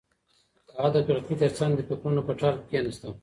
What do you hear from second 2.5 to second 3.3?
کې کېناسته.